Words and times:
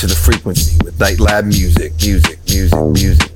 Night 0.00 1.20
Lab 1.20 1.44
music, 1.44 1.92
music, 1.92 1.92
music, 2.00 2.38
music, 2.48 2.48
music, 2.48 2.80
music, 2.94 3.29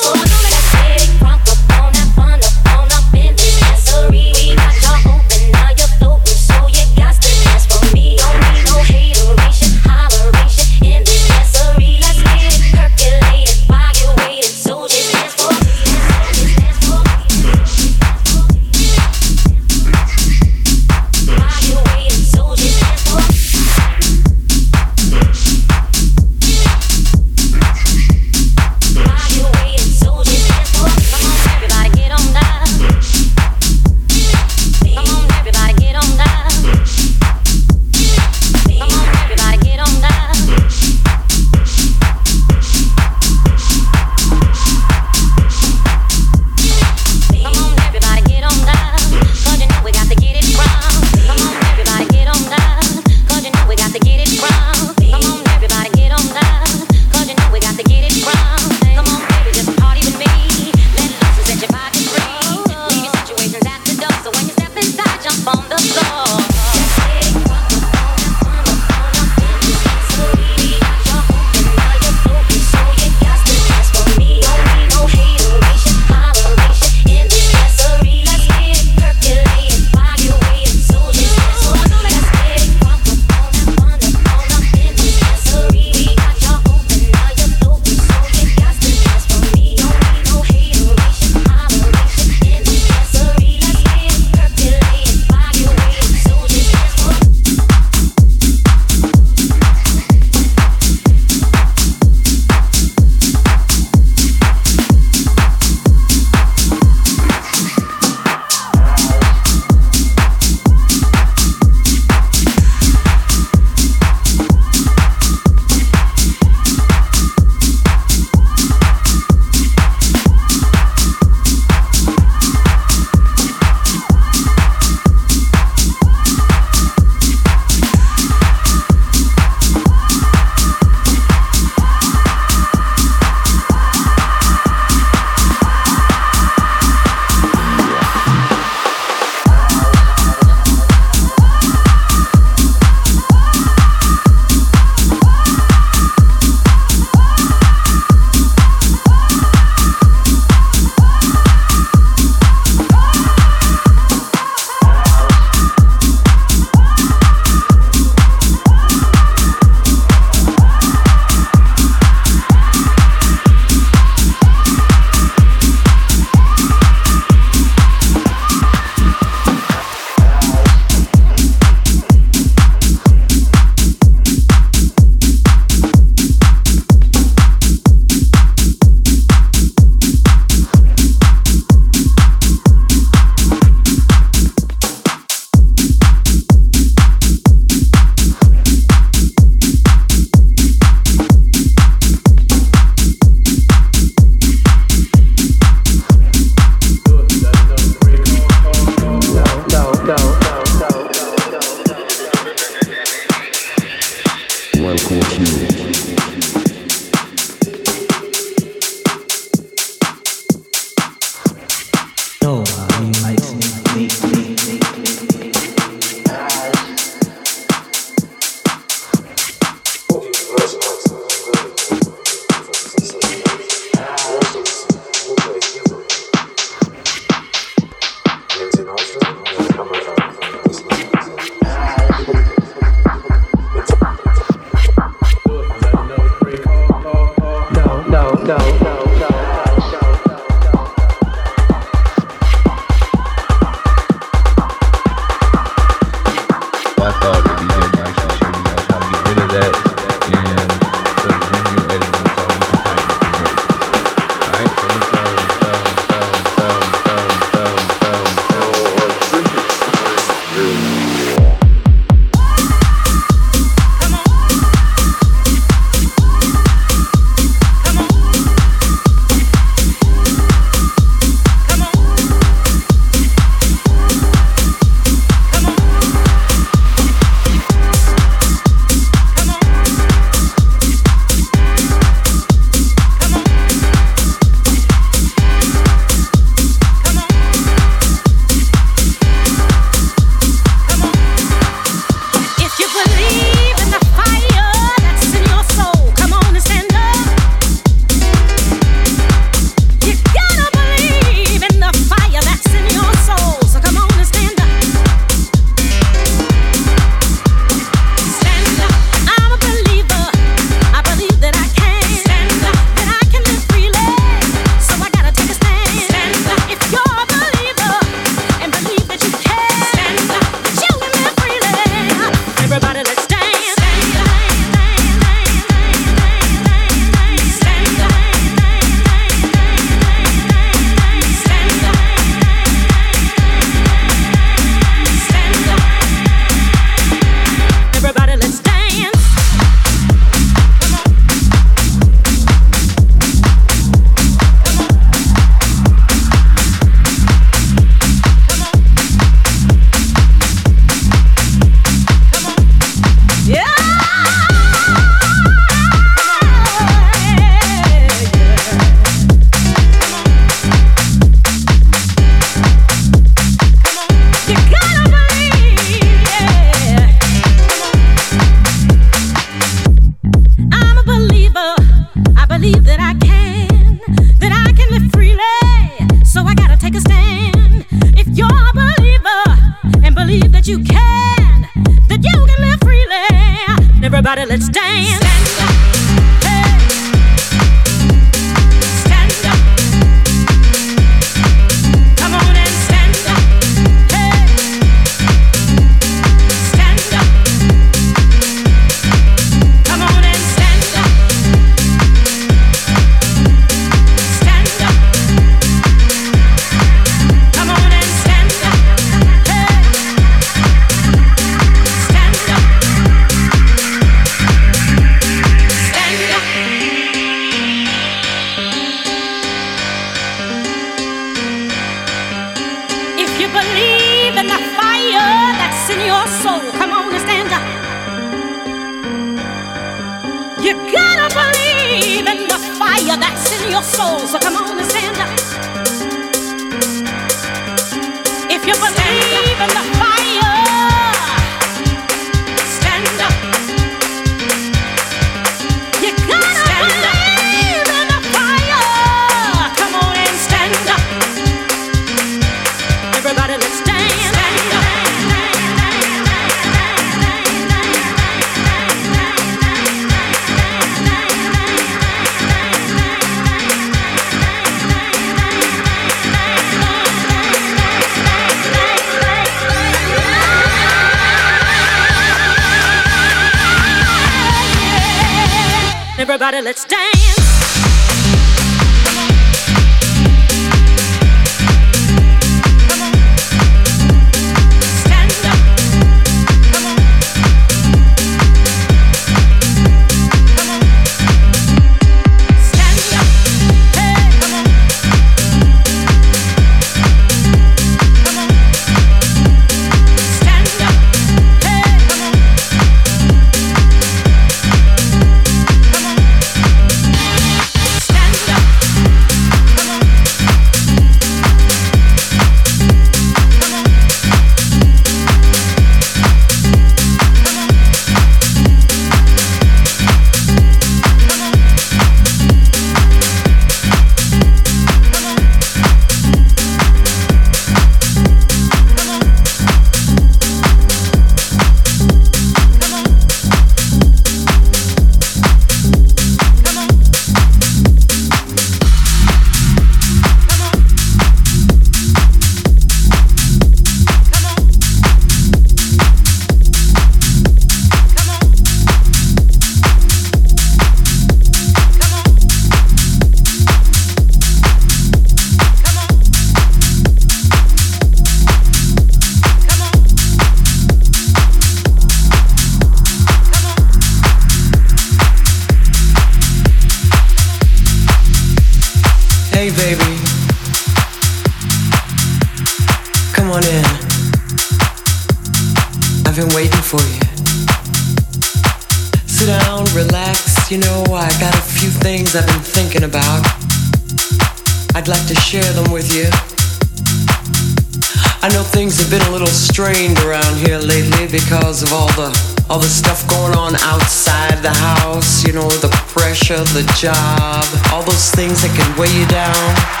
strained 589.51 590.17
around 590.19 590.55
here 590.57 590.77
lately 590.77 591.27
because 591.27 591.83
of 591.83 591.91
all 591.93 592.07
the 592.13 592.31
all 592.69 592.79
the 592.79 592.87
stuff 592.87 593.27
going 593.27 593.53
on 593.57 593.75
outside 593.75 594.63
the 594.63 594.71
house, 594.71 595.43
you 595.45 595.51
know, 595.51 595.67
the 595.67 595.89
pressure, 596.07 596.63
the 596.71 596.83
job, 596.95 597.65
all 597.91 598.03
those 598.03 598.31
things 598.31 598.61
that 598.61 598.71
can 598.77 598.87
weigh 598.97 599.11
you 599.11 599.27
down. 599.27 600.00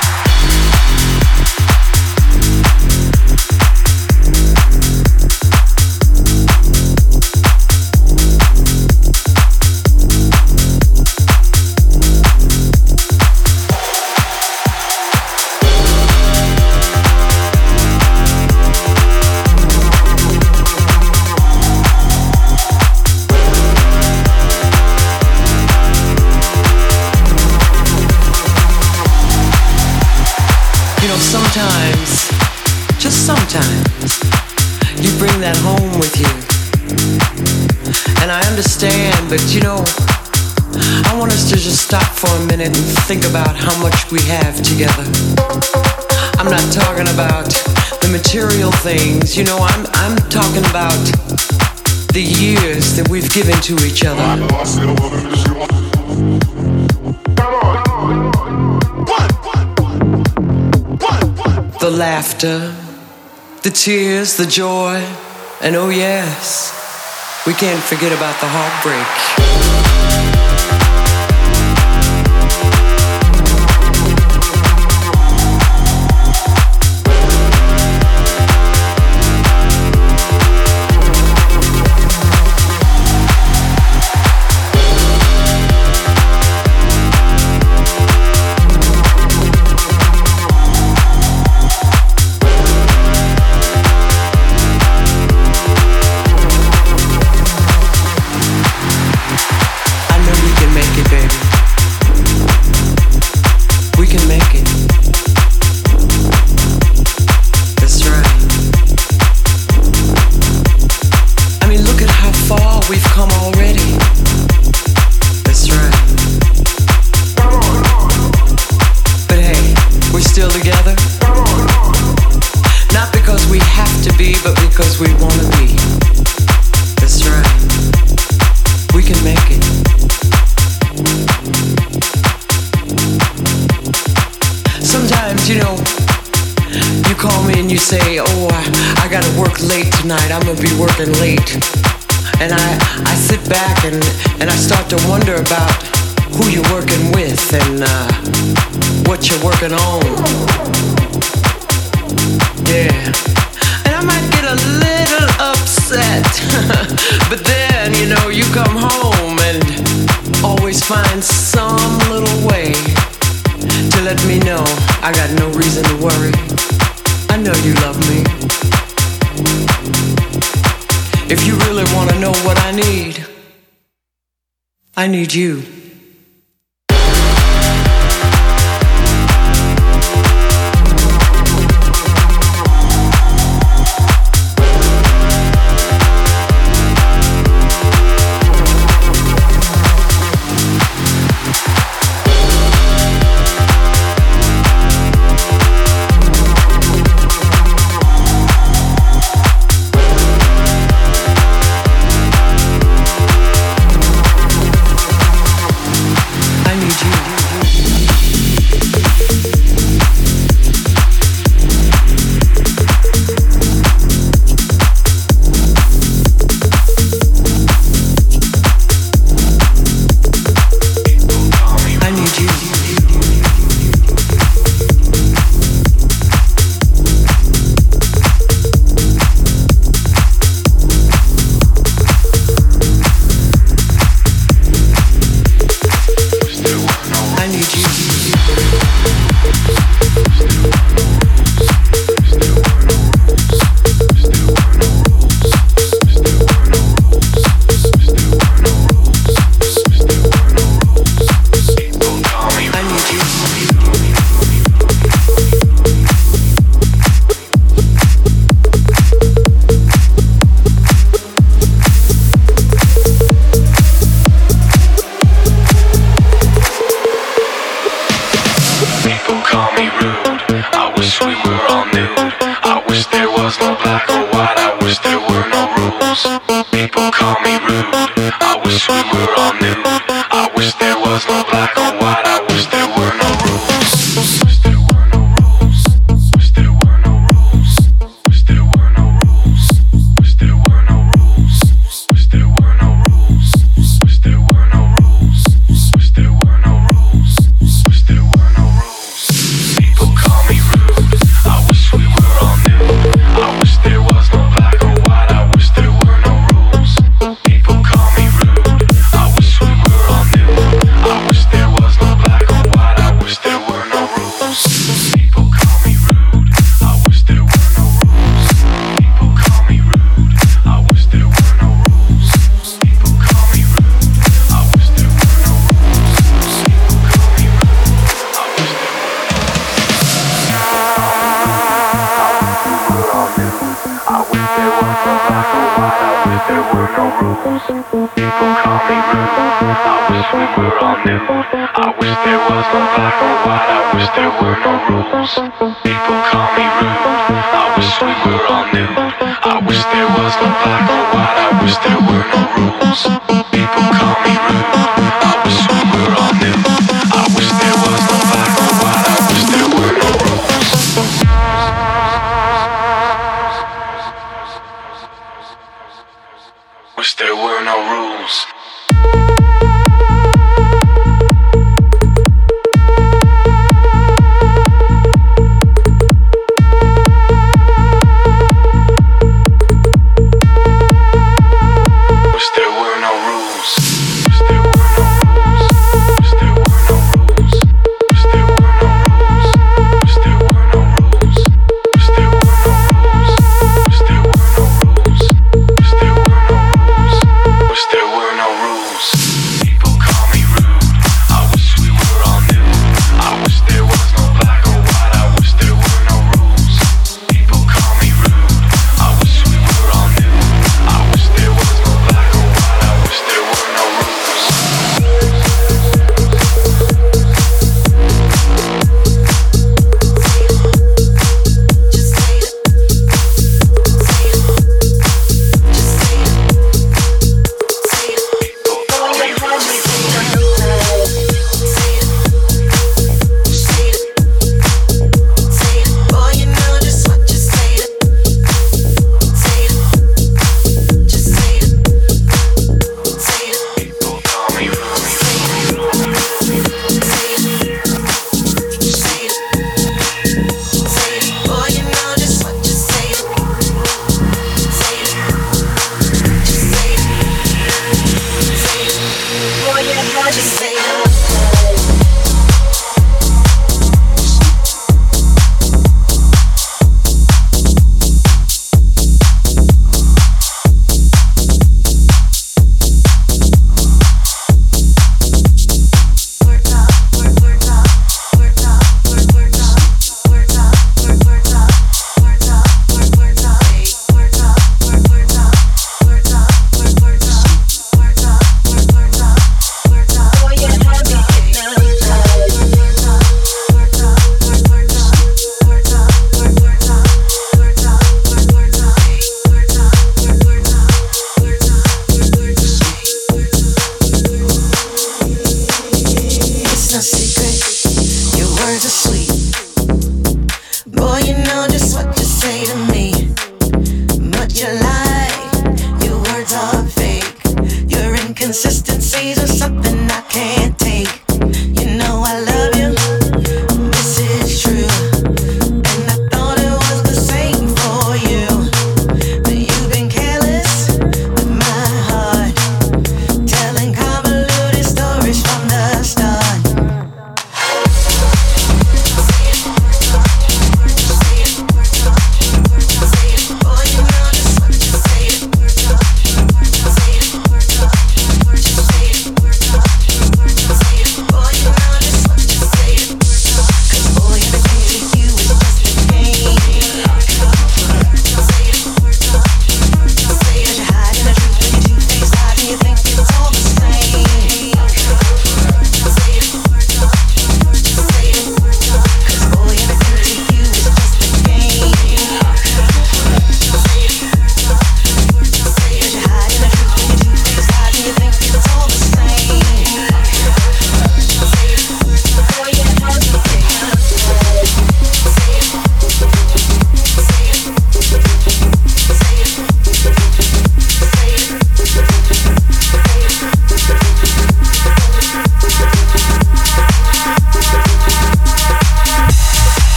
But 39.31 39.55
you 39.55 39.61
know, 39.61 39.81
I 41.07 41.15
want 41.17 41.31
us 41.31 41.49
to 41.51 41.55
just 41.55 41.85
stop 41.85 42.03
for 42.03 42.27
a 42.27 42.45
minute 42.47 42.75
and 42.75 42.85
think 43.07 43.23
about 43.23 43.55
how 43.55 43.81
much 43.81 44.11
we 44.11 44.19
have 44.23 44.61
together. 44.61 45.07
I'm 46.35 46.51
not 46.51 46.67
talking 46.73 47.07
about 47.07 47.47
the 48.01 48.09
material 48.11 48.71
things, 48.83 49.37
you 49.37 49.45
know, 49.45 49.57
I'm, 49.57 49.85
I'm 50.03 50.17
talking 50.27 50.65
about 50.69 50.99
the 52.11 52.21
years 52.21 52.97
that 52.97 53.07
we've 53.09 53.31
given 53.31 53.55
to 53.61 53.75
each 53.85 54.03
other. 54.03 54.19
The 61.79 61.89
laughter, 61.89 62.75
the 63.63 63.71
tears, 63.71 64.35
the 64.35 64.45
joy, 64.45 65.07
and 65.61 65.77
oh 65.77 65.87
yes 65.87 66.60
we 67.47 67.53
can't 67.53 67.81
forget 67.83 68.11
about 68.11 68.39
the 68.39 68.47
heartbreak. 68.47 69.30